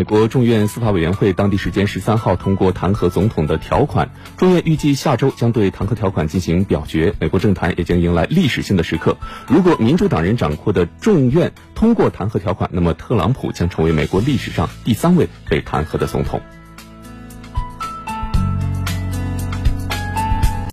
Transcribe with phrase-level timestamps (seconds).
[0.00, 7.12] 美国众院司法委员会当地时间十三号通过弹劾总统的条款众院预计下周将对弹劾条款进行表决。
[7.20, 9.18] 美国政坛也将迎来历史性的时刻。
[9.46, 16.40] 如果民主党人掌握的众院通过弹劾条款那么特朗普将成为美国历史上第三位被弹劾的总统。